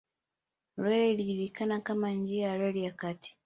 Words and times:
Reli 0.77 1.11
ilijulikana 1.23 1.81
kama 1.81 2.11
njia 2.11 2.47
ya 2.47 2.57
reli 2.57 2.83
ya 2.83 2.91
kati 2.91 3.37